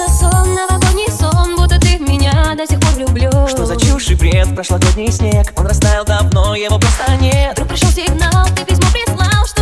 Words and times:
за 0.00 0.08
сон, 0.08 0.54
новогодний 0.54 1.10
сон 1.10 1.56
Будто 1.56 1.78
ты 1.78 1.98
в 1.98 2.00
меня 2.00 2.54
до 2.56 2.66
сих 2.66 2.80
пор 2.80 2.90
влюблен 2.92 3.48
Что 3.48 3.66
за 3.66 3.76
чушь 3.76 4.08
и 4.08 4.14
бред, 4.14 4.54
прошлогодний 4.54 5.12
снег 5.12 5.52
Он 5.56 5.66
растаял 5.66 6.04
давно, 6.04 6.54
его 6.54 6.78
просто 6.78 7.16
нет. 7.20 7.52
Вдруг 7.52 7.68
пришел 7.68 7.90
сигнал, 7.90 8.46
ты 8.56 8.64
письмо 8.64 8.86
прислал, 8.92 9.46
что 9.46 9.59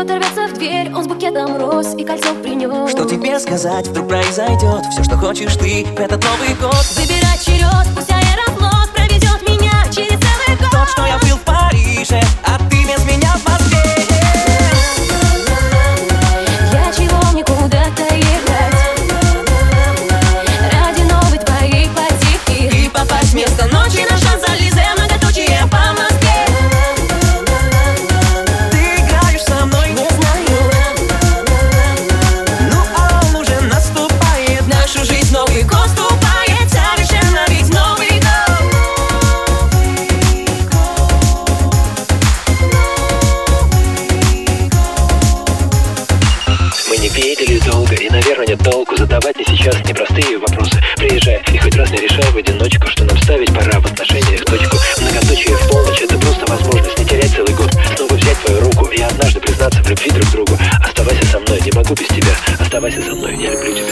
кто-то 0.00 0.16
рвется 0.16 0.48
в 0.48 0.54
дверь 0.54 0.90
Он 0.94 1.04
с 1.04 1.06
букетом 1.06 1.58
роз 1.58 1.94
и 1.94 2.04
кольцо 2.04 2.34
принес 2.42 2.90
Что 2.90 3.04
тебе 3.04 3.38
сказать, 3.38 3.86
вдруг 3.86 4.08
произойдет 4.08 4.82
Все, 4.92 5.04
что 5.04 5.16
хочешь 5.18 5.54
ты 5.56 5.84
в 5.84 6.00
этот 6.00 6.24
Новый 6.24 6.54
год. 6.58 6.86
Выбирать 6.96 7.44
черед, 7.44 7.86
пусть 7.94 8.10
аэрофлот 8.10 8.49
Видели 47.20 47.58
долго 47.58 47.94
и, 47.96 48.08
наверное, 48.08 48.46
нет 48.46 48.62
толку 48.64 48.96
задавать 48.96 49.36
мне 49.36 49.44
сейчас 49.44 49.76
непростые 49.84 50.38
вопросы. 50.38 50.82
Приезжай 50.96 51.42
и 51.52 51.58
хоть 51.58 51.76
раз 51.76 51.90
не 51.90 51.98
решай 51.98 52.24
в 52.24 52.36
одиночку, 52.36 52.86
что 52.88 53.04
нам 53.04 53.18
ставить 53.18 53.54
пора 53.54 53.78
в 53.78 53.86
отношениях 53.86 54.42
точку. 54.46 54.78
Многоточие 55.02 55.54
в 55.54 55.68
полночь— 55.68 56.00
это 56.02 56.18
просто 56.18 56.46
возможность 56.46 56.98
не 56.98 57.04
терять 57.04 57.30
целый 57.34 57.54
год. 57.54 57.70
Снова 57.94 58.14
взять 58.14 58.38
твою 58.38 58.60
руку 58.60 58.86
и 58.86 59.02
однажды 59.02 59.38
признаться 59.38 59.82
в 59.82 59.90
любви 59.90 60.10
друг 60.12 60.30
другу. 60.30 60.58
Оставайся 60.82 61.26
со 61.26 61.40
мной, 61.40 61.60
не 61.60 61.72
могу 61.72 61.94
без 61.94 62.08
тебя. 62.08 62.34
Оставайся 62.58 63.02
со 63.02 63.14
мной, 63.14 63.36
я 63.36 63.50
люблю 63.50 63.74
тебя. 63.74 63.89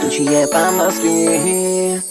Gucci 0.00 0.26
app, 0.42 0.54
I 0.54 0.76
must 0.78 1.02
be 1.02 1.08
here. 1.08 2.09